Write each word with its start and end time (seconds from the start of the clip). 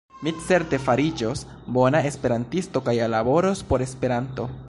Mi 0.27 0.31
certe 0.43 0.77
fariĝos 0.85 1.43
bona 1.75 2.01
esperantisto 2.11 2.83
kaj 2.89 2.97
laboros 3.17 3.65
por 3.73 3.87
Esperanto. 3.89 4.51